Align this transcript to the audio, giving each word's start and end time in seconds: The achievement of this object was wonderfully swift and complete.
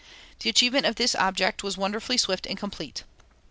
The 0.39 0.49
achievement 0.49 0.87
of 0.87 0.95
this 0.95 1.13
object 1.13 1.61
was 1.61 1.77
wonderfully 1.77 2.17
swift 2.17 2.47
and 2.47 2.57
complete. 2.57 3.03